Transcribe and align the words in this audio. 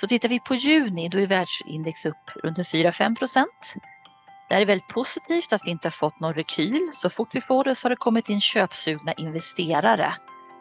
Så 0.00 0.06
tittar 0.06 0.28
vi 0.28 0.40
på 0.40 0.54
juni 0.54 1.08
då 1.08 1.18
är 1.18 1.26
världsindex 1.26 2.06
upp 2.06 2.30
runt 2.42 2.58
4-5 2.58 3.16
procent. 3.16 3.74
Det 4.48 4.54
är 4.54 4.66
väldigt 4.66 4.88
positivt 4.88 5.52
att 5.52 5.60
vi 5.64 5.70
inte 5.70 5.86
har 5.86 5.92
fått 5.92 6.20
någon 6.20 6.34
rekyl. 6.34 6.90
Så 6.92 7.10
fort 7.10 7.28
vi 7.34 7.40
får 7.40 7.64
det 7.64 7.74
så 7.74 7.84
har 7.84 7.90
det 7.90 7.96
kommit 7.96 8.28
in 8.28 8.40
köpsugna 8.40 9.12
investerare. 9.12 10.14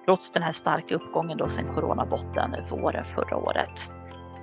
Trots 0.06 0.32
den 0.32 0.44
här 0.44 0.52
starka 0.52 0.96
uppgången 0.96 1.38
då 1.38 1.48
sedan 1.48 1.76
coronabotten 1.76 2.70
våren 2.70 3.06
förra 3.06 3.38
året. 3.38 3.92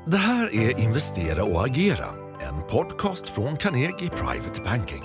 Det 0.07 0.17
här 0.17 0.55
är 0.55 0.81
Investera 0.81 1.45
och 1.45 1.67
agera, 1.67 2.07
en 2.49 2.67
podcast 2.71 3.29
från 3.29 3.57
Carnegie 3.57 4.11
Private 4.11 4.63
Banking. 4.63 5.05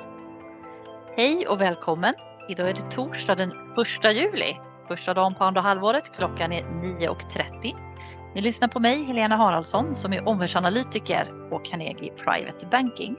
Hej 1.17 1.47
och 1.47 1.61
välkommen! 1.61 2.13
Idag 2.49 2.69
är 2.69 2.73
det 2.73 2.91
torsdag 2.91 3.35
den 3.35 3.51
1 3.51 4.15
juli. 4.15 4.57
Första 4.87 5.13
dagen 5.13 5.35
på 5.35 5.43
andra 5.43 5.61
halvåret. 5.61 6.15
Klockan 6.15 6.51
är 6.51 6.63
9.30. 6.63 7.90
Ni 8.35 8.41
lyssnar 8.41 8.67
på 8.67 8.79
mig, 8.79 9.03
Helena 9.03 9.35
Haraldsson, 9.35 9.95
som 9.95 10.13
är 10.13 10.27
omvärldsanalytiker 10.27 11.49
på 11.49 11.59
Carnegie 11.59 12.11
Private 12.11 12.67
Banking. 12.71 13.15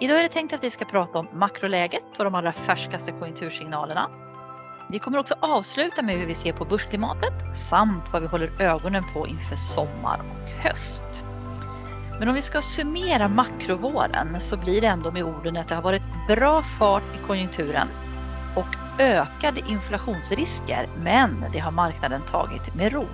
Idag 0.00 0.18
är 0.18 0.22
det 0.22 0.28
tänkt 0.28 0.54
att 0.54 0.64
vi 0.64 0.70
ska 0.70 0.84
prata 0.84 1.18
om 1.18 1.28
makroläget 1.32 2.18
och 2.18 2.24
de 2.24 2.34
allra 2.34 2.52
färskaste 2.52 3.12
konjunktursignalerna. 3.12 4.10
Vi 4.90 4.98
kommer 4.98 5.18
också 5.18 5.34
avsluta 5.40 6.02
med 6.02 6.18
hur 6.18 6.26
vi 6.26 6.34
ser 6.34 6.52
på 6.52 6.64
börsklimatet 6.64 7.58
samt 7.58 8.12
vad 8.12 8.22
vi 8.22 8.28
håller 8.28 8.62
ögonen 8.62 9.04
på 9.12 9.26
inför 9.26 9.56
sommar 9.56 10.20
och 10.20 10.50
höst. 10.50 11.24
Men 12.18 12.28
om 12.28 12.34
vi 12.34 12.42
ska 12.42 12.60
summera 12.60 13.28
makrovåren 13.28 14.40
så 14.40 14.56
blir 14.56 14.80
det 14.80 14.86
ändå 14.86 15.10
med 15.10 15.24
orden 15.24 15.56
att 15.56 15.68
det 15.68 15.74
har 15.74 15.82
varit 15.82 16.02
bra 16.28 16.62
fart 16.62 17.14
i 17.14 17.26
konjunkturen 17.26 17.88
och 18.56 19.00
ökade 19.00 19.60
inflationsrisker, 19.68 20.86
men 20.96 21.44
det 21.52 21.58
har 21.58 21.72
marknaden 21.72 22.22
tagit 22.22 22.74
med 22.74 22.92
ro. 22.92 23.06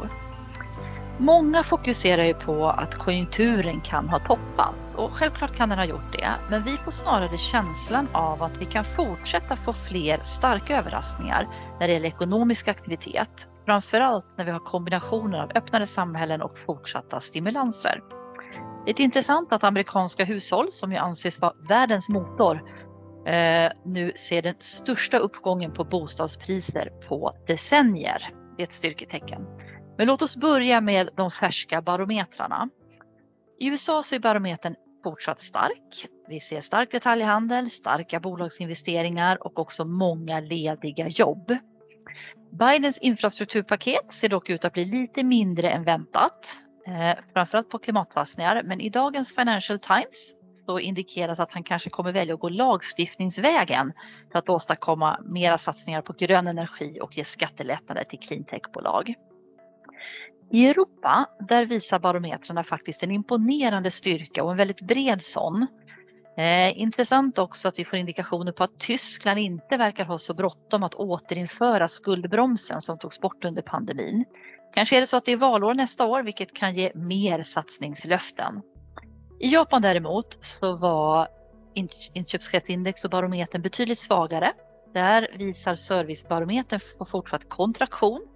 Många 1.20 1.62
fokuserar 1.62 2.24
ju 2.24 2.34
på 2.34 2.68
att 2.68 2.94
konjunkturen 2.94 3.80
kan 3.80 4.08
ha 4.08 4.18
toppat 4.18 4.74
och 4.96 5.10
självklart 5.10 5.56
kan 5.56 5.68
den 5.68 5.78
ha 5.78 5.84
gjort 5.84 6.12
det, 6.12 6.28
men 6.50 6.64
vi 6.64 6.76
får 6.76 6.90
snarare 6.90 7.36
känslan 7.36 8.08
av 8.12 8.42
att 8.42 8.60
vi 8.60 8.64
kan 8.64 8.84
fortsätta 8.84 9.56
få 9.56 9.72
fler 9.72 10.20
starka 10.24 10.78
överraskningar 10.78 11.48
när 11.80 11.86
det 11.86 11.92
gäller 11.92 12.08
ekonomisk 12.08 12.68
aktivitet. 12.68 13.48
Framförallt 13.64 14.32
när 14.36 14.44
vi 14.44 14.50
har 14.50 14.58
kombinationer 14.58 15.38
av 15.38 15.50
öppnare 15.54 15.86
samhällen 15.86 16.42
och 16.42 16.58
fortsatta 16.66 17.20
stimulanser. 17.20 18.00
Det 18.86 18.90
är 18.90 19.04
intressant 19.04 19.52
att 19.52 19.64
amerikanska 19.64 20.24
hushåll, 20.24 20.70
som 20.70 20.92
ju 20.92 20.98
anses 20.98 21.40
vara 21.40 21.52
världens 21.68 22.08
motor, 22.08 22.62
eh, 23.26 23.70
nu 23.84 24.12
ser 24.16 24.42
den 24.42 24.54
största 24.58 25.18
uppgången 25.18 25.72
på 25.72 25.84
bostadspriser 25.84 26.92
på 27.08 27.32
decennier. 27.46 28.28
Det 28.56 28.62
är 28.62 28.66
ett 28.66 28.72
styrketecken. 28.72 29.46
Men 29.98 30.06
låt 30.06 30.22
oss 30.22 30.36
börja 30.36 30.80
med 30.80 31.10
de 31.16 31.30
färska 31.30 31.82
barometrarna. 31.82 32.68
I 33.58 33.66
USA 33.66 34.02
så 34.02 34.14
är 34.14 34.18
barometern 34.18 34.74
fortsatt 35.04 35.40
stark. 35.40 36.08
Vi 36.28 36.40
ser 36.40 36.60
stark 36.60 36.92
detaljhandel, 36.92 37.70
starka 37.70 38.20
bolagsinvesteringar 38.20 39.46
och 39.46 39.58
också 39.58 39.84
många 39.84 40.40
lediga 40.40 41.08
jobb. 41.08 41.56
Bidens 42.50 42.98
infrastrukturpaket 42.98 44.12
ser 44.12 44.28
dock 44.28 44.50
ut 44.50 44.64
att 44.64 44.72
bli 44.72 44.84
lite 44.84 45.22
mindre 45.22 45.70
än 45.70 45.84
väntat, 45.84 46.58
eh, 46.86 47.18
framförallt 47.32 47.70
på 47.70 47.78
klimatsatsningar. 47.78 48.62
Men 48.62 48.80
i 48.80 48.90
dagens 48.90 49.34
Financial 49.34 49.78
Times 49.78 50.34
så 50.66 50.78
indikeras 50.78 51.40
att 51.40 51.52
han 51.52 51.62
kanske 51.62 51.90
kommer 51.90 52.12
välja 52.12 52.34
att 52.34 52.40
gå 52.40 52.48
lagstiftningsvägen 52.48 53.92
för 54.32 54.38
att 54.38 54.48
åstadkomma 54.48 55.20
mera 55.24 55.58
satsningar 55.58 56.02
på 56.02 56.12
grön 56.12 56.46
energi 56.46 56.98
och 57.02 57.16
ge 57.16 57.24
skattelättnader 57.24 58.04
till 58.04 58.18
cleantechbolag. 58.18 59.14
I 60.50 60.68
Europa, 60.68 61.26
där 61.48 61.64
visar 61.64 61.98
barometrarna 61.98 62.64
faktiskt 62.64 63.02
en 63.02 63.10
imponerande 63.10 63.90
styrka 63.90 64.44
och 64.44 64.50
en 64.50 64.56
väldigt 64.56 64.80
bred 64.80 65.22
sån. 65.22 65.66
Eh, 66.36 66.80
intressant 66.80 67.38
också 67.38 67.68
att 67.68 67.78
vi 67.78 67.84
får 67.84 67.98
indikationer 67.98 68.52
på 68.52 68.64
att 68.64 68.78
Tyskland 68.78 69.38
inte 69.38 69.76
verkar 69.76 70.04
ha 70.04 70.18
så 70.18 70.34
bråttom 70.34 70.82
att 70.82 70.94
återinföra 70.94 71.88
skuldbromsen 71.88 72.80
som 72.80 72.98
togs 72.98 73.20
bort 73.20 73.44
under 73.44 73.62
pandemin. 73.62 74.24
Kanske 74.74 74.96
är 74.96 75.00
det 75.00 75.06
så 75.06 75.16
att 75.16 75.24
det 75.24 75.32
är 75.32 75.36
valår 75.36 75.74
nästa 75.74 76.06
år 76.06 76.22
vilket 76.22 76.54
kan 76.54 76.74
ge 76.74 76.92
mer 76.94 77.42
satsningslöften. 77.42 78.62
I 79.40 79.48
Japan 79.48 79.82
däremot 79.82 80.38
så 80.40 80.76
var 80.76 81.28
inköpschefsindex 82.14 83.04
och 83.04 83.10
barometern 83.10 83.62
betydligt 83.62 83.98
svagare. 83.98 84.52
Där 84.94 85.28
visar 85.38 85.74
servicebarometern 85.74 86.80
på 86.98 87.04
fortsatt 87.04 87.48
kontraktion 87.48 88.26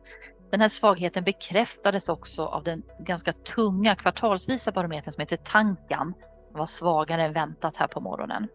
den 0.53 0.61
här 0.61 0.69
svagheten 0.69 1.25
bekräftades 1.25 2.09
också 2.09 2.45
av 2.45 2.65
den 2.65 2.83
ganska 2.99 3.33
tunga 3.33 3.95
kvartalsvisa 3.95 4.73
barometern 4.73 5.13
som 5.13 5.21
heter 5.21 5.37
Tankan. 5.37 6.15
Den 6.51 6.59
var 6.59 6.67
svagare 6.67 7.23
än 7.23 7.33
väntat 7.33 7.77
här 7.77 7.87
på 7.87 8.01
morgonen. 8.01 8.49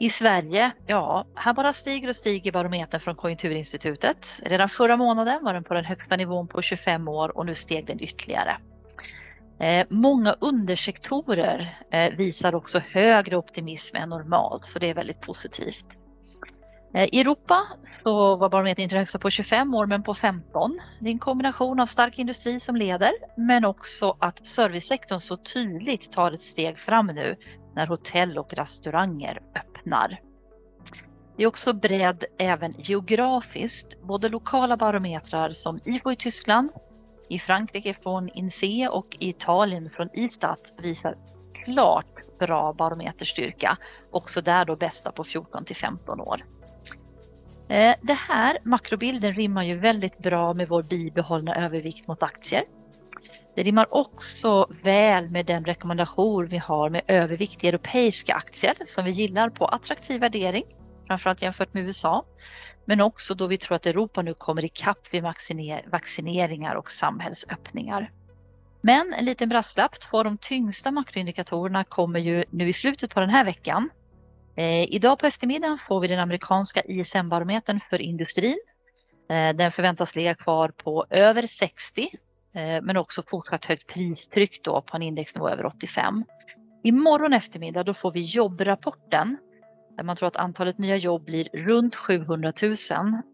I 0.00 0.10
Sverige, 0.10 0.72
ja, 0.86 1.26
här 1.34 1.54
bara 1.54 1.72
stiger 1.72 2.08
och 2.08 2.16
stiger 2.16 2.52
barometern 2.52 3.00
från 3.00 3.16
Konjunkturinstitutet. 3.16 4.40
Redan 4.44 4.68
förra 4.68 4.96
månaden 4.96 5.44
var 5.44 5.54
den 5.54 5.64
på 5.64 5.74
den 5.74 5.84
högsta 5.84 6.16
nivån 6.16 6.48
på 6.48 6.62
25 6.62 7.08
år 7.08 7.36
och 7.36 7.46
nu 7.46 7.54
steg 7.54 7.86
den 7.86 8.00
ytterligare. 8.00 8.56
Eh, 9.60 9.86
många 9.90 10.36
undersektorer 10.40 11.78
eh, 11.90 12.16
visar 12.16 12.54
också 12.54 12.78
högre 12.78 13.36
optimism 13.36 13.96
än 13.96 14.08
normalt 14.08 14.64
så 14.64 14.78
det 14.78 14.90
är 14.90 14.94
väldigt 14.94 15.20
positivt. 15.20 15.86
Eh, 16.94 17.08
I 17.12 17.20
Europa 17.20 17.56
så 18.02 18.36
var 18.36 18.48
barometern 18.48 18.82
inte 18.82 18.96
högsta 18.96 19.18
på 19.18 19.30
25 19.30 19.74
år 19.74 19.86
men 19.86 20.02
på 20.02 20.14
15. 20.14 20.80
Det 21.00 21.08
är 21.08 21.12
en 21.12 21.18
kombination 21.18 21.80
av 21.80 21.86
stark 21.86 22.18
industri 22.18 22.60
som 22.60 22.76
leder 22.76 23.12
men 23.36 23.64
också 23.64 24.16
att 24.18 24.46
servicesektorn 24.46 25.20
så 25.20 25.36
tydligt 25.36 26.12
tar 26.12 26.32
ett 26.32 26.40
steg 26.40 26.78
fram 26.78 27.06
nu 27.06 27.36
när 27.74 27.86
hotell 27.86 28.38
och 28.38 28.54
restauranger 28.54 29.42
öppnar. 29.56 30.20
Det 31.36 31.42
är 31.42 31.46
också 31.46 31.72
bredd 31.72 32.24
även 32.38 32.72
geografiskt. 32.78 34.02
Både 34.02 34.28
lokala 34.28 34.76
barometrar 34.76 35.50
som 35.50 35.80
IFO 35.84 36.12
i 36.12 36.16
Tyskland, 36.16 36.70
i 37.28 37.38
Frankrike 37.38 37.94
från 38.02 38.28
INSEE 38.28 38.88
och 38.88 39.16
i 39.20 39.28
Italien 39.28 39.90
från 39.90 40.08
Istat 40.12 40.72
visar 40.82 41.16
klart 41.64 42.38
bra 42.38 42.72
barometerstyrka. 42.72 43.76
Också 44.10 44.40
där 44.40 44.64
då 44.64 44.76
bästa 44.76 45.12
på 45.12 45.24
14 45.24 45.64
till 45.64 45.76
15 45.76 46.20
år. 46.20 46.44
Eh, 47.72 47.94
det 48.02 48.18
här 48.28 48.58
makrobilden 48.62 49.32
rimmar 49.32 49.62
ju 49.62 49.78
väldigt 49.78 50.18
bra 50.18 50.54
med 50.54 50.68
vår 50.68 50.82
bibehållna 50.82 51.54
övervikt 51.54 52.08
mot 52.08 52.22
aktier. 52.22 52.64
Det 53.56 53.62
rimmar 53.62 53.94
också 53.94 54.66
väl 54.82 55.30
med 55.30 55.46
den 55.46 55.64
rekommendation 55.64 56.46
vi 56.46 56.58
har 56.58 56.90
med 56.90 57.02
övervikt 57.08 57.64
i 57.64 57.68
europeiska 57.68 58.34
aktier 58.34 58.74
som 58.84 59.04
vi 59.04 59.10
gillar 59.10 59.50
på 59.50 59.64
attraktiv 59.64 60.20
värdering, 60.20 60.64
framförallt 61.06 61.42
jämfört 61.42 61.74
med 61.74 61.82
USA. 61.82 62.24
Men 62.84 63.00
också 63.00 63.34
då 63.34 63.46
vi 63.46 63.58
tror 63.58 63.76
att 63.76 63.86
Europa 63.86 64.22
nu 64.22 64.34
kommer 64.34 64.64
ikapp 64.64 65.14
vid 65.14 65.22
vaccineringar 65.86 66.74
och 66.74 66.90
samhällsöppningar. 66.90 68.10
Men 68.80 69.14
en 69.18 69.24
liten 69.24 69.48
brasklapp, 69.48 70.00
två 70.00 70.18
av 70.18 70.24
de 70.24 70.38
tyngsta 70.38 70.90
makroindikatorerna 70.90 71.84
kommer 71.84 72.20
ju 72.20 72.44
nu 72.50 72.68
i 72.68 72.72
slutet 72.72 73.14
på 73.14 73.20
den 73.20 73.30
här 73.30 73.44
veckan 73.44 73.88
Eh, 74.56 74.94
idag 74.94 75.18
på 75.18 75.26
eftermiddagen 75.26 75.78
får 75.78 76.00
vi 76.00 76.08
den 76.08 76.18
amerikanska 76.18 76.82
ISM-barometern 76.82 77.80
för 77.90 78.02
industrin. 78.02 78.58
Eh, 79.30 79.56
den 79.56 79.72
förväntas 79.72 80.16
ligga 80.16 80.34
kvar 80.34 80.68
på 80.68 81.06
över 81.10 81.46
60 81.46 82.08
eh, 82.54 82.82
men 82.82 82.96
också 82.96 83.22
fortsatt 83.26 83.64
högt 83.64 83.86
pristryck 83.86 84.60
då 84.64 84.82
på 84.82 84.96
en 84.96 85.02
indexnivå 85.02 85.48
över 85.48 85.66
85. 85.66 86.24
Imorgon 86.82 87.32
eftermiddag 87.32 87.82
då 87.82 87.94
får 87.94 88.12
vi 88.12 88.20
jobbrapporten 88.20 89.36
där 89.96 90.04
man 90.04 90.16
tror 90.16 90.26
att 90.26 90.36
antalet 90.36 90.78
nya 90.78 90.96
jobb 90.96 91.24
blir 91.24 91.48
runt 91.52 91.94
700 91.94 92.52
000. 92.62 92.72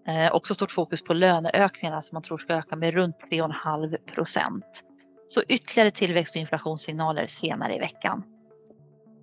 Eh, 0.09 0.33
också 0.33 0.55
stort 0.55 0.73
fokus 0.73 1.03
på 1.03 1.15
löneökningarna 1.15 2.03
som 2.03 2.17
man 2.17 2.23
tror 2.23 2.39
ska 2.39 2.55
öka 2.55 2.77
med 2.77 2.95
runt 2.95 3.17
3,5 3.31 3.97
procent. 4.15 4.85
Så 5.29 5.43
ytterligare 5.49 5.91
tillväxt 5.91 6.37
och 6.37 6.41
inflationssignaler 6.41 7.27
senare 7.27 7.75
i 7.75 7.79
veckan. 7.79 8.38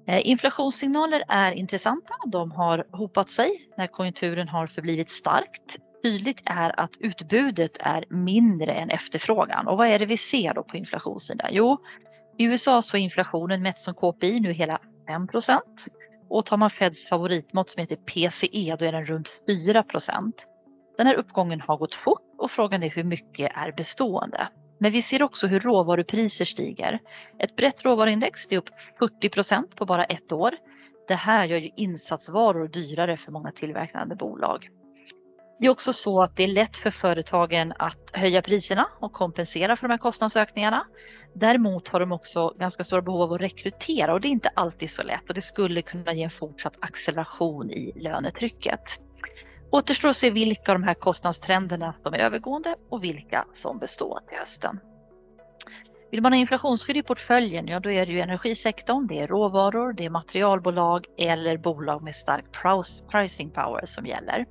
Eh, 0.08 0.28
inflationssignaler 0.30 1.24
är 1.28 1.52
intressanta. 1.52 2.14
De 2.28 2.52
har 2.52 2.86
hopat 2.92 3.30
sig 3.30 3.52
när 3.78 3.88
konjunkturen 3.88 4.48
har 4.48 4.68
förblivit 4.68 5.10
starkt. 5.10 5.78
Tydligt 6.04 6.42
är 6.46 6.80
att 6.80 6.98
utbudet 7.00 7.78
är 7.80 8.06
mindre 8.10 8.72
än 8.72 8.90
efterfrågan. 8.90 9.68
Och 9.68 9.78
vad 9.78 9.88
är 9.88 10.00
det 10.00 10.06
vi 10.06 10.18
ser 10.18 10.54
då 10.54 10.64
på 10.64 10.78
inflationssidan? 10.78 11.50
Jo, 11.52 11.78
i 12.38 12.44
USA 12.44 12.82
så 12.82 12.98
är 12.98 13.02
inflationen 13.02 13.62
mätt 13.62 13.78
som 13.78 13.94
KPI 13.94 14.40
nu 14.40 14.52
hela 14.52 14.80
5% 15.10 15.60
och 16.30 16.46
tar 16.46 16.58
man 16.58 16.70
Feds 16.70 17.10
favoritmått 17.10 17.70
som 17.70 17.82
heter 17.82 17.96
PCE 17.96 18.76
då 18.76 18.86
är 18.86 18.92
den 18.92 19.06
runt 19.06 19.42
4% 19.48 20.32
Den 20.98 21.08
här 21.08 21.16
uppgången 21.16 21.62
har 21.62 21.78
gått 21.78 21.96
fort 21.96 22.22
och 22.38 22.52
frågan 22.52 22.84
är 22.84 22.90
hur 22.90 23.04
mycket 23.04 23.52
är 23.56 23.72
bestående. 23.72 24.48
Men 24.78 24.92
vi 24.92 25.02
ser 25.02 25.24
också 25.24 25.48
hur 25.48 25.60
råvarupriser 25.60 26.46
stiger. 26.46 27.00
Ett 27.40 27.56
brett 27.56 27.86
råvaruindex 27.86 28.52
är 28.52 28.58
upp 28.58 28.70
40% 29.00 29.76
på 29.76 29.86
bara 29.86 30.06
ett 30.06 30.32
år. 30.32 30.52
Det 31.08 31.16
här 31.16 31.46
gör 31.46 31.58
ju 31.58 31.70
insatsvaror 31.76 32.68
dyrare 32.68 33.18
för 33.18 33.32
många 33.32 33.52
tillverkande 33.52 34.16
bolag. 34.16 34.70
Det 35.60 35.66
är 35.66 35.70
också 35.70 35.94
så 35.94 36.22
att 36.22 36.36
det 36.36 36.44
är 36.44 36.48
lätt 36.48 36.78
för 36.78 36.92
företagen 36.92 37.74
att 37.80 38.12
höja 38.14 38.42
priserna 38.42 38.88
och 39.00 39.14
kompensera 39.14 39.76
för 39.76 39.88
de 39.88 39.92
här 39.92 39.98
kostnadsökningarna. 39.98 40.86
Däremot 41.34 41.88
har 41.88 42.00
de 42.00 42.12
också 42.12 42.54
ganska 42.60 42.84
stora 42.84 43.02
behov 43.02 43.22
av 43.22 43.34
att 43.34 43.42
rekrytera 43.42 44.14
och 44.14 44.22
det 44.22 44.28
är 44.28 44.30
inte 44.30 44.50
alltid 44.54 44.90
så 44.90 45.04
lätt 45.04 45.30
och 45.30 45.36
det 45.36 45.42
skulle 45.42 45.82
kunna 45.82 46.14
ge 46.14 46.24
en 46.24 46.30
fortsatt 46.30 46.74
acceleration 46.80 47.72
i 47.72 47.94
lönetrycket. 47.96 49.00
Återstår 49.76 50.10
att 50.10 50.18
se 50.18 50.30
vilka 50.30 50.72
av 50.72 50.80
de 50.80 50.84
här 50.84 50.94
kostnadstrenderna 50.94 51.96
som 52.04 52.14
är 52.14 52.18
övergående 52.18 52.76
och 52.90 53.04
vilka 53.04 53.46
som 53.54 53.80
består 53.80 54.20
till 54.28 54.38
hösten. 54.38 54.80
Vill 56.12 56.22
man 56.22 56.34
ha 56.34 56.40
inflationsskydd 56.40 56.98
i 56.98 57.04
portföljen, 57.04 57.68
ja 57.68 57.80
då 57.80 57.92
är 57.92 58.06
det 58.06 58.12
ju 58.12 58.20
energisektorn, 58.20 59.08
det 59.08 59.20
är 59.20 59.28
råvaror, 59.28 59.94
det 59.94 60.06
är 60.06 60.10
materialbolag 60.10 61.06
eller 61.18 61.58
bolag 61.58 62.04
med 62.04 62.16
stark 62.16 62.46
pricing 63.12 63.52
power 63.52 63.86
som 63.86 64.06
gäller. 64.06 64.46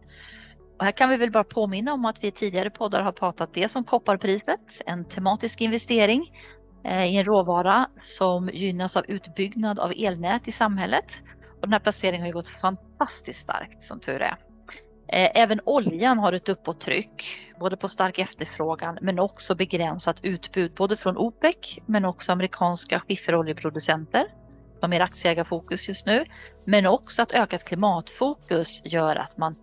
Och 0.78 0.84
här 0.84 0.92
kan 0.92 1.10
vi 1.10 1.16
väl 1.16 1.30
bara 1.30 1.44
påminna 1.44 1.92
om 1.92 2.04
att 2.04 2.24
vi 2.24 2.28
i 2.28 2.32
tidigare 2.32 2.70
poddar 2.70 3.02
har 3.02 3.12
pratat 3.12 3.54
det 3.54 3.68
som 3.68 3.84
kopparpriset, 3.84 4.82
en 4.86 5.04
tematisk 5.04 5.60
investering 5.60 6.32
eh, 6.84 7.04
i 7.04 7.16
en 7.16 7.24
råvara 7.24 7.86
som 8.00 8.50
gynnas 8.52 8.96
av 8.96 9.04
utbyggnad 9.08 9.78
av 9.78 9.92
elnät 9.96 10.48
i 10.48 10.52
samhället. 10.52 11.22
Och 11.54 11.60
den 11.60 11.72
här 11.72 11.80
placeringen 11.80 12.20
har 12.20 12.26
ju 12.28 12.32
gått 12.32 12.48
fantastiskt 12.48 13.40
starkt 13.40 13.82
som 13.82 14.00
tur 14.00 14.22
är. 14.22 14.36
Eh, 15.08 15.30
även 15.34 15.60
oljan 15.64 16.18
har 16.18 16.32
ett 16.32 16.48
uppåttryck, 16.48 17.38
både 17.60 17.76
på 17.76 17.88
stark 17.88 18.18
efterfrågan 18.18 18.98
men 19.00 19.18
också 19.18 19.54
begränsat 19.54 20.16
utbud 20.22 20.72
både 20.74 20.96
från 20.96 21.16
OPEC 21.16 21.78
men 21.86 22.04
också 22.04 22.32
amerikanska 22.32 23.00
skifferoljeproducenter 23.00 24.26
som 24.80 24.90
mer 24.90 25.00
aktieägarfokus 25.00 25.88
just 25.88 26.06
nu. 26.06 26.24
Men 26.64 26.86
också 26.86 27.22
att 27.22 27.32
ökat 27.32 27.64
klimatfokus 27.64 28.82
gör 28.84 29.16
att 29.16 29.36
man 29.36 29.56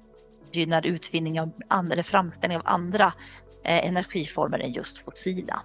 gynnar 0.52 0.86
utvinning 0.86 1.42
av 1.42 1.52
andra, 1.68 2.04
framställning 2.04 2.58
av 2.58 2.64
andra 2.66 3.14
eh, 3.64 3.88
energiformer 3.88 4.60
än 4.60 4.72
just 4.72 5.00
fossila. 5.00 5.62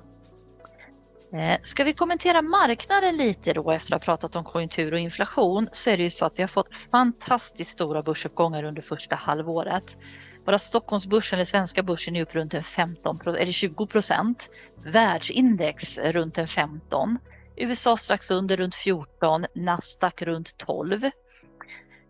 Eh, 1.36 1.58
ska 1.62 1.84
vi 1.84 1.92
kommentera 1.92 2.42
marknaden 2.42 3.16
lite 3.16 3.52
då 3.52 3.70
efter 3.70 3.94
att 3.94 4.02
ha 4.02 4.04
pratat 4.04 4.36
om 4.36 4.44
konjunktur 4.44 4.92
och 4.92 4.98
inflation 4.98 5.68
så 5.72 5.90
är 5.90 5.96
det 5.96 6.02
ju 6.02 6.10
så 6.10 6.24
att 6.24 6.38
vi 6.38 6.42
har 6.42 6.48
fått 6.48 6.68
fantastiskt 6.90 7.70
stora 7.70 8.02
börsuppgångar 8.02 8.64
under 8.64 8.82
första 8.82 9.14
halvåret. 9.14 9.96
Bara 10.44 10.58
Stockholmsbörsen, 10.58 11.36
eller 11.36 11.44
svenska 11.44 11.82
börsen, 11.82 12.16
är 12.16 12.22
upp 12.22 12.34
runt 12.34 12.54
en 12.54 12.62
15, 12.62 13.20
eller 13.26 13.52
20 13.52 13.86
procent. 13.86 14.50
Världsindex 14.84 15.98
runt 15.98 16.38
en 16.38 16.48
15. 16.48 17.18
USA 17.56 17.96
strax 17.96 18.30
under 18.30 18.56
runt 18.56 18.74
14, 18.74 19.46
Nasdaq 19.54 20.22
runt 20.22 20.58
12. 20.58 21.04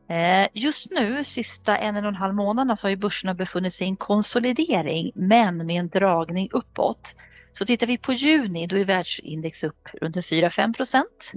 Eh, 0.08 0.48
just 0.52 0.90
nu, 0.90 1.24
sista 1.24 1.76
en 1.76 1.96
och 1.96 2.04
en 2.04 2.14
halv 2.14 2.34
månaderna, 2.34 2.76
så 2.76 2.86
har 2.86 2.90
ju 2.90 2.96
börserna 2.96 3.34
befunnit 3.34 3.72
sig 3.72 3.86
i 3.86 3.90
en 3.90 3.96
konsolidering 3.96 5.12
men 5.14 5.66
med 5.66 5.80
en 5.80 5.88
dragning 5.88 6.48
uppåt. 6.52 7.14
Så 7.58 7.66
tittar 7.66 7.86
vi 7.86 7.98
på 7.98 8.12
juni, 8.12 8.66
då 8.66 8.76
är 8.76 8.84
världsindex 8.84 9.64
upp 9.64 9.88
runt 10.02 10.16
4-5 10.16 10.76
procent. 10.76 11.32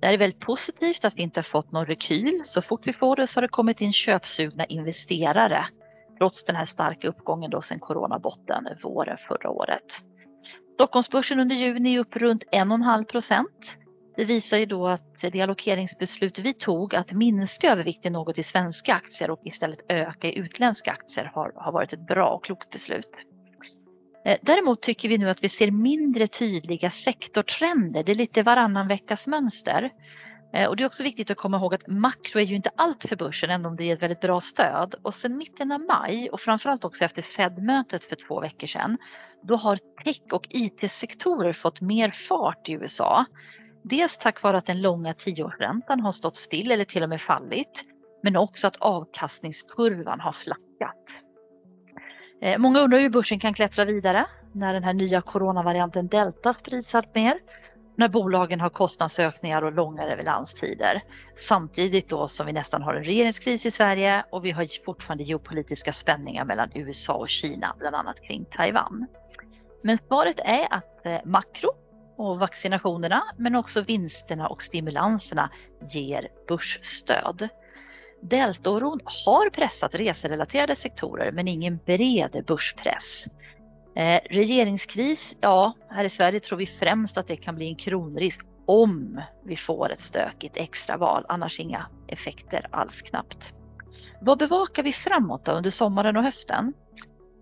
Det 0.00 0.06
är 0.06 0.18
väldigt 0.18 0.40
positivt 0.40 1.04
att 1.04 1.14
vi 1.14 1.22
inte 1.22 1.38
har 1.38 1.44
fått 1.44 1.72
någon 1.72 1.86
rekyl. 1.86 2.40
Så 2.44 2.62
fort 2.62 2.86
vi 2.86 2.92
får 2.92 3.16
det 3.16 3.26
så 3.26 3.36
har 3.36 3.42
det 3.42 3.48
kommit 3.48 3.80
in 3.80 3.92
köpsugna 3.92 4.64
investerare. 4.64 5.64
Trots 6.18 6.44
den 6.44 6.56
här 6.56 6.64
starka 6.64 7.08
uppgången 7.08 7.50
då 7.50 7.60
sedan 7.60 7.78
coronabotten 7.78 8.66
våren 8.82 9.16
förra 9.18 9.50
året. 9.50 9.84
Stockholmsbörsen 10.74 11.40
under 11.40 11.56
juni 11.56 11.94
är 11.94 11.98
upp 11.98 12.16
runt 12.16 12.44
1,5 12.52 13.04
procent. 13.04 13.76
Det 14.16 14.24
visar 14.24 14.58
ju 14.58 14.66
då 14.66 14.88
att 14.88 15.18
det 15.32 15.40
allokeringsbeslut 15.40 16.38
vi 16.38 16.52
tog 16.52 16.94
att 16.94 17.12
minska 17.12 17.72
övervikten 17.72 18.12
något 18.12 18.38
i 18.38 18.42
svenska 18.42 18.94
aktier 18.94 19.30
och 19.30 19.40
istället 19.42 19.84
öka 19.88 20.28
i 20.28 20.38
utländska 20.38 20.90
aktier 20.90 21.30
har, 21.34 21.52
har 21.56 21.72
varit 21.72 21.92
ett 21.92 22.06
bra 22.06 22.28
och 22.28 22.44
klokt 22.44 22.70
beslut. 22.70 23.10
Eh, 24.24 24.38
däremot 24.42 24.82
tycker 24.82 25.08
vi 25.08 25.18
nu 25.18 25.30
att 25.30 25.44
vi 25.44 25.48
ser 25.48 25.70
mindre 25.70 26.26
tydliga 26.26 26.90
sektortrender. 26.90 28.02
Det 28.02 28.12
är 28.12 28.16
lite 28.16 28.42
varannan 28.42 28.88
veckas 28.88 29.26
mönster. 29.26 29.90
Eh, 30.52 30.68
och 30.68 30.76
det 30.76 30.82
är 30.82 30.86
också 30.86 31.02
viktigt 31.02 31.30
att 31.30 31.36
komma 31.36 31.56
ihåg 31.56 31.74
att 31.74 31.86
makro 31.86 32.40
är 32.40 32.44
ju 32.44 32.56
inte 32.56 32.70
allt 32.76 33.04
för 33.04 33.16
börsen 33.16 33.50
även 33.50 33.66
om 33.66 33.76
det 33.76 33.84
ger 33.84 33.94
ett 33.94 34.02
väldigt 34.02 34.20
bra 34.20 34.40
stöd. 34.40 34.94
Och 35.02 35.14
sen 35.14 35.36
mitten 35.36 35.72
av 35.72 35.80
maj 35.80 36.30
och 36.30 36.40
framförallt 36.40 36.84
också 36.84 37.04
efter 37.04 37.22
Fed-mötet 37.22 38.04
för 38.04 38.16
två 38.16 38.40
veckor 38.40 38.66
sedan 38.66 38.98
då 39.42 39.56
har 39.56 39.78
tech 40.04 40.22
och 40.32 40.46
IT-sektorer 40.50 41.52
fått 41.52 41.80
mer 41.80 42.10
fart 42.10 42.68
i 42.68 42.72
USA. 42.72 43.24
Dels 43.82 44.18
tack 44.18 44.42
vare 44.42 44.56
att 44.56 44.66
den 44.66 44.82
långa 44.82 45.14
tioårsräntan 45.14 46.00
har 46.00 46.12
stått 46.12 46.36
still 46.36 46.70
eller 46.70 46.84
till 46.84 47.02
och 47.02 47.08
med 47.08 47.20
fallit 47.20 47.84
men 48.22 48.36
också 48.36 48.66
att 48.66 48.76
avkastningskurvan 48.76 50.20
har 50.20 50.32
flackat. 50.32 51.29
Eh, 52.42 52.58
många 52.58 52.80
undrar 52.80 52.98
hur 52.98 53.10
börsen 53.10 53.38
kan 53.38 53.54
klättra 53.54 53.84
vidare 53.84 54.26
när 54.52 54.74
den 54.74 54.84
här 54.84 54.92
nya 54.92 55.20
coronavarianten 55.20 56.08
delta 56.08 56.54
sprids 56.54 56.94
mer. 57.14 57.38
När 57.96 58.08
bolagen 58.08 58.60
har 58.60 58.70
kostnadsökningar 58.70 59.62
och 59.62 59.72
långa 59.72 60.06
leveranstider. 60.06 61.02
Samtidigt 61.40 62.08
då 62.08 62.28
som 62.28 62.46
vi 62.46 62.52
nästan 62.52 62.82
har 62.82 62.94
en 62.94 63.04
regeringskris 63.04 63.66
i 63.66 63.70
Sverige 63.70 64.24
och 64.30 64.44
vi 64.44 64.50
har 64.50 64.84
fortfarande 64.84 65.24
geopolitiska 65.24 65.92
spänningar 65.92 66.44
mellan 66.44 66.70
USA 66.74 67.14
och 67.14 67.28
Kina, 67.28 67.74
bland 67.78 67.96
annat 67.96 68.20
kring 68.20 68.44
Taiwan. 68.44 69.06
Men 69.82 69.98
svaret 70.06 70.38
är 70.38 70.66
att 70.70 71.06
eh, 71.06 71.18
makro 71.24 71.70
och 72.16 72.38
vaccinationerna 72.38 73.22
men 73.36 73.56
också 73.56 73.82
vinsterna 73.82 74.48
och 74.48 74.62
stimulanserna 74.62 75.50
ger 75.90 76.28
börsstöd. 76.48 77.48
Deltaoron 78.22 79.00
har 79.04 79.50
pressat 79.50 79.94
reserelaterade 79.94 80.76
sektorer 80.76 81.32
men 81.32 81.48
ingen 81.48 81.78
bred 81.86 82.44
börspress. 82.46 83.26
Eh, 83.96 84.20
regeringskris, 84.30 85.36
ja, 85.40 85.72
här 85.88 86.04
i 86.04 86.08
Sverige 86.08 86.40
tror 86.40 86.58
vi 86.58 86.66
främst 86.66 87.18
att 87.18 87.26
det 87.26 87.36
kan 87.36 87.54
bli 87.54 87.68
en 87.68 87.76
kronrisk 87.76 88.40
om 88.66 89.20
vi 89.44 89.56
får 89.56 89.92
ett 89.92 90.00
stökigt 90.00 90.56
extraval, 90.56 91.24
annars 91.28 91.60
inga 91.60 91.86
effekter 92.08 92.66
alls 92.70 93.02
knappt. 93.02 93.54
Vad 94.20 94.38
bevakar 94.38 94.82
vi 94.82 94.92
framåt 94.92 95.44
då 95.44 95.52
under 95.52 95.70
sommaren 95.70 96.16
och 96.16 96.22
hösten? 96.22 96.72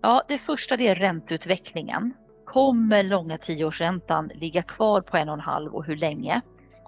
Ja, 0.01 0.23
det 0.27 0.37
första 0.37 0.77
det 0.77 0.87
är 0.87 0.95
ränteutvecklingen. 0.95 2.13
Kommer 2.45 3.03
långa 3.03 3.37
tioårsräntan 3.37 4.31
ligga 4.35 4.63
kvar 4.63 5.01
på 5.01 5.17
en 5.17 5.29
och 5.29 5.33
en 5.33 5.39
halv 5.39 5.75
och 5.75 5.85
hur 5.85 5.97
länge? 5.97 6.41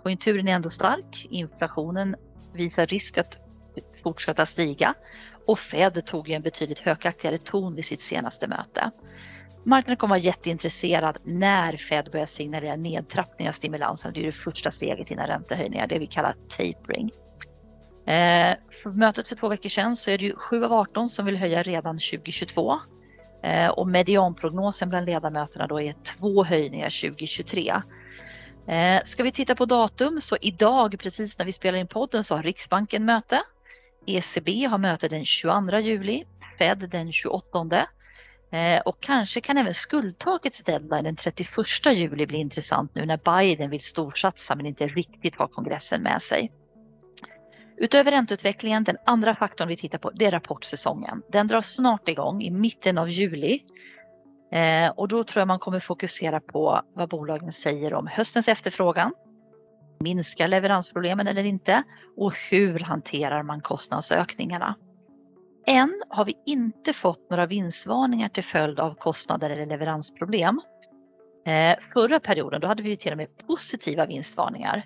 Konjunkturen 0.03 0.47
är 0.47 0.51
ändå 0.51 0.69
stark, 0.69 1.27
inflationen 1.29 2.15
visar 2.53 2.85
risk 2.85 3.17
att 3.17 3.39
fortsätta 4.03 4.45
stiga 4.45 4.94
och 5.45 5.59
Fed 5.59 6.06
tog 6.06 6.29
en 6.29 6.41
betydligt 6.41 6.79
högaktigare 6.79 7.38
ton 7.38 7.75
vid 7.75 7.85
sitt 7.85 8.00
senaste 8.00 8.47
möte. 8.47 8.91
Marknaden 9.63 9.97
kommer 9.97 10.09
vara 10.09 10.19
jätteintresserad 10.19 11.18
när 11.23 11.77
Fed 11.77 12.09
börjar 12.12 12.25
signalera 12.25 12.75
nedtrappning 12.75 13.48
av 13.48 13.51
stimulansen. 13.51 14.13
Det 14.13 14.19
är 14.19 14.25
det 14.25 14.31
första 14.31 14.72
steget 14.72 15.12
innan 15.12 15.27
räntehöjningar, 15.27 15.88
det 15.88 16.00
vi 16.00 16.07
kallar 16.07 16.36
tapering. 16.48 17.12
Eh, 18.05 18.55
för 18.84 18.89
mötet 18.89 19.27
för 19.27 19.36
två 19.36 19.50
veckor 19.50 19.69
sedan 19.69 19.95
så 19.95 20.12
är 20.12 20.17
det 20.17 20.25
ju 20.25 20.36
7 20.36 20.65
av 20.65 20.74
18 20.74 21.10
som 21.10 21.25
vill 21.25 21.38
höja 21.38 21.63
redan 21.63 21.98
2022. 21.98 22.79
Eh, 23.43 23.67
och 23.67 23.88
medianprognosen 23.88 24.89
bland 24.89 25.05
ledamöterna 25.05 25.67
då 25.67 25.81
är 25.81 25.95
två 26.03 26.43
höjningar 26.43 27.01
2023. 27.10 27.74
Eh, 28.67 29.03
ska 29.03 29.24
vi 29.24 29.31
titta 29.31 29.55
på 29.55 29.65
datum 29.65 30.22
så 30.22 30.38
idag 30.41 30.95
precis 31.00 31.39
när 31.39 31.45
vi 31.45 31.51
spelar 31.51 31.77
in 31.77 31.88
podden 31.88 32.24
så 32.24 32.36
har 32.36 32.43
Riksbanken 32.43 33.05
möte 33.05 33.41
ECB 34.05 34.65
har 34.65 34.77
möte 34.77 35.08
den 35.08 35.25
22 35.25 35.77
juli, 35.79 36.24
Fed 36.58 36.89
den 36.91 37.12
28 37.12 37.88
eh, 38.51 38.79
och 38.81 39.00
kanske 39.00 39.41
kan 39.41 39.58
även 39.58 39.74
skuldtakets 39.74 40.63
deadline 40.63 41.03
den 41.03 41.15
31 41.15 41.50
juli 41.86 42.27
bli 42.27 42.38
intressant 42.38 42.96
nu 42.96 43.05
när 43.05 43.17
Biden 43.17 43.70
vill 43.70 43.81
storsatsa 43.81 44.55
men 44.55 44.65
inte 44.65 44.88
riktigt 44.88 45.36
har 45.36 45.48
kongressen 45.48 46.03
med 46.03 46.22
sig. 46.22 46.51
Utöver 47.77 48.12
ränteutvecklingen, 48.12 48.84
den 48.84 48.98
andra 49.05 49.36
faktorn 49.36 49.67
vi 49.67 49.77
tittar 49.77 49.98
på, 49.98 50.12
det 50.12 50.25
är 50.25 50.31
rapportsäsongen. 50.31 51.22
Den 51.31 51.48
drar 51.48 51.62
snart 51.62 52.10
igång 52.10 52.41
i 52.41 52.51
mitten 52.51 52.98
av 52.98 53.10
juli. 53.10 53.60
Eh, 54.51 54.89
och 54.89 55.08
då 55.08 55.24
tror 55.24 55.41
jag 55.41 55.48
man 55.48 55.60
kommer 55.60 55.79
fokusera 55.79 56.39
på 56.39 56.81
vad 56.93 57.10
bolagen 57.10 57.51
säger 57.51 57.93
om 57.93 58.08
höstens 58.08 58.48
efterfrågan, 58.48 59.13
Minskar 60.01 60.48
leveransproblemen 60.48 61.27
eller 61.27 61.43
inte? 61.43 61.84
Och 62.17 62.34
hur 62.51 62.79
hanterar 62.79 63.43
man 63.43 63.62
kostnadsökningarna? 63.62 64.75
Än 65.67 66.03
har 66.10 66.25
vi 66.25 66.38
inte 66.46 66.93
fått 66.93 67.29
några 67.29 67.46
vinstvarningar 67.46 68.29
till 68.29 68.43
följd 68.43 68.79
av 68.79 68.96
kostnader 68.96 69.50
eller 69.50 69.65
leveransproblem. 69.65 70.62
Eh, 71.46 71.75
förra 71.93 72.20
perioden 72.20 72.62
då 72.62 72.67
hade 72.67 72.84
vi 72.84 72.98
till 72.98 73.12
och 73.12 73.17
med 73.17 73.38
positiva 73.48 74.05
vinstvarningar. 74.05 74.86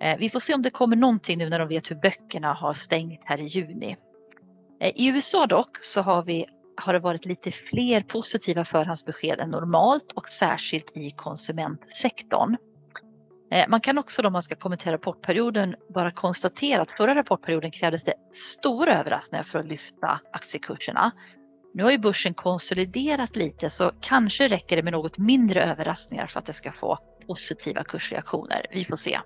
Eh, 0.00 0.18
vi 0.18 0.28
får 0.28 0.40
se 0.40 0.54
om 0.54 0.62
det 0.62 0.70
kommer 0.70 0.96
någonting 0.96 1.38
nu 1.38 1.48
när 1.48 1.58
de 1.58 1.68
vet 1.68 1.90
hur 1.90 1.96
böckerna 1.96 2.52
har 2.52 2.72
stängt 2.72 3.20
här 3.24 3.40
i 3.40 3.44
juni. 3.44 3.96
Eh, 4.80 4.92
I 4.94 5.06
USA 5.08 5.46
dock 5.46 5.78
så 5.78 6.00
har, 6.00 6.22
vi, 6.22 6.46
har 6.76 6.92
det 6.92 6.98
varit 6.98 7.24
lite 7.24 7.50
fler 7.50 8.02
positiva 8.02 8.64
förhandsbesked 8.64 9.40
än 9.40 9.50
normalt 9.50 10.12
och 10.12 10.30
särskilt 10.30 10.96
i 10.96 11.10
konsumentsektorn. 11.10 12.56
Eh, 13.52 13.68
man 13.68 13.80
kan 13.80 13.98
också 13.98 14.22
om 14.22 14.32
man 14.32 14.42
ska 14.42 14.56
kommentera 14.56 14.94
rapportperioden 14.94 15.76
bara 15.94 16.10
konstatera 16.10 16.82
att 16.82 16.90
förra 16.90 17.14
rapportperioden 17.14 17.70
krävdes 17.70 18.04
det 18.04 18.14
stora 18.32 18.98
överraskningar 18.98 19.44
för 19.44 19.58
att 19.58 19.66
lyfta 19.66 20.20
aktiekurserna. 20.32 21.12
Nu 21.74 21.82
har 21.82 21.90
ju 21.90 21.98
börsen 21.98 22.34
konsoliderat 22.34 23.36
lite 23.36 23.70
så 23.70 23.92
kanske 24.00 24.48
räcker 24.48 24.76
det 24.76 24.82
med 24.82 24.92
något 24.92 25.18
mindre 25.18 25.64
överraskningar 25.64 26.26
för 26.26 26.38
att 26.38 26.46
det 26.46 26.52
ska 26.52 26.72
få 26.72 26.98
positiva 27.26 27.84
kursreaktioner. 27.84 28.66
Vi 28.70 28.84
får 28.84 28.96
se. 28.96 29.18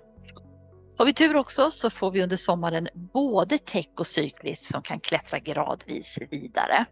Har 0.97 1.05
vi 1.05 1.13
tur 1.13 1.35
också 1.35 1.71
så 1.71 1.89
får 1.89 2.11
vi 2.11 2.23
under 2.23 2.35
sommaren 2.35 2.87
både 3.13 3.57
tech 3.57 3.89
och 3.97 4.07
cykliskt 4.07 4.65
som 4.65 4.81
kan 4.81 4.99
klättra 4.99 5.39
gradvis 5.39 6.17
vidare. 6.31 6.85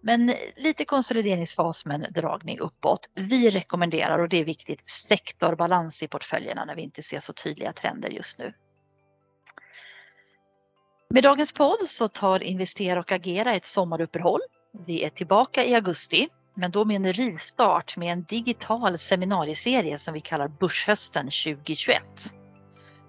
Men 0.00 0.34
lite 0.56 0.84
konsolideringsfas 0.84 1.86
med 1.86 2.04
en 2.04 2.12
dragning 2.12 2.58
uppåt. 2.58 3.00
Vi 3.14 3.50
rekommenderar, 3.50 4.18
och 4.18 4.28
det 4.28 4.36
är 4.36 4.44
viktigt, 4.44 4.90
sektorbalans 4.90 6.02
i 6.02 6.08
portföljerna 6.08 6.64
när 6.64 6.74
vi 6.74 6.82
inte 6.82 7.02
ser 7.02 7.20
så 7.20 7.32
tydliga 7.32 7.72
trender 7.72 8.08
just 8.08 8.38
nu. 8.38 8.52
Med 11.10 11.22
dagens 11.22 11.52
podd 11.52 11.80
så 11.80 12.08
tar 12.08 12.42
Investera 12.42 13.00
och 13.00 13.12
Agera 13.12 13.54
ett 13.54 13.64
sommaruppehåll. 13.64 14.40
Vi 14.86 15.04
är 15.04 15.10
tillbaka 15.10 15.64
i 15.64 15.74
augusti, 15.74 16.28
men 16.54 16.70
då 16.70 16.84
med 16.84 16.96
en 16.96 17.12
rivstart 17.12 17.96
med 17.96 18.12
en 18.12 18.24
digital 18.24 18.98
seminarieserie 18.98 19.98
som 19.98 20.14
vi 20.14 20.20
kallar 20.20 20.48
Börshösten 20.48 21.24
2021. 21.24 22.02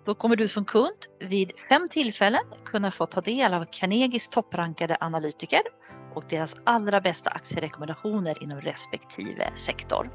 Då 0.06 0.16
kommer 0.16 0.36
du 0.36 0.48
som 0.48 0.66
kund 0.66 1.06
vid 1.20 1.52
fem 1.70 1.90
tillfällen 1.90 2.44
kunna 2.66 2.92
få 2.92 3.06
ta 3.06 3.22
del 3.22 3.54
av 3.54 3.66
Carnegies 3.72 4.30
topprankade 4.30 4.98
analytiker 5.00 5.62
och 6.20 6.26
deras 6.30 6.56
allra 6.64 7.02
bästa 7.02 7.30
aktierekommendationer 7.30 8.44
inom 8.44 8.62
respektive 8.62 9.52
sektor. 9.56 10.10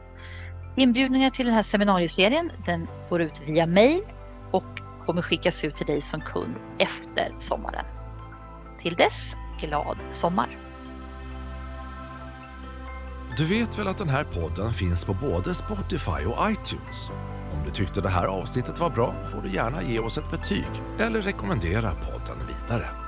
Inbjudningar 0.77 1.31
till 1.31 1.47
den 1.47 1.55
här 1.55 1.63
seminarieserien 1.63 2.51
den 2.67 2.89
går 3.09 3.23
ut 3.23 3.43
via 3.47 3.67
mail 3.67 4.03
och 4.53 4.81
kommer 5.07 5.23
skickas 5.23 5.65
ut 5.65 5.77
till 5.77 5.87
dig 5.87 6.01
som 6.01 6.21
kund 6.21 6.55
efter 6.79 7.35
sommaren. 7.39 7.85
Till 8.83 8.95
dess, 8.95 9.37
glad 9.61 9.97
sommar! 10.11 10.59
Du 13.37 13.45
vet 13.45 13.79
väl 13.79 13.87
att 13.87 13.99
den 13.99 14.09
här 14.09 14.25
podden 14.25 14.73
finns 14.73 15.05
på 15.05 15.15
både 15.15 15.55
Spotify 15.55 16.27
och 16.27 16.51
iTunes? 16.51 17.11
Om 17.53 17.65
du 17.65 17.71
tyckte 17.71 18.01
det 18.01 18.09
här 18.09 18.27
avsnittet 18.27 18.81
var 18.81 18.91
bra 18.91 19.15
får 19.33 19.43
du 19.43 19.55
gärna 19.55 19.83
ge 19.83 19.99
oss 19.99 20.19
ett 20.19 20.31
betyg 20.31 20.71
eller 20.99 21.23
rekommendera 21.23 21.91
podden 21.91 22.47
vidare. 22.47 23.04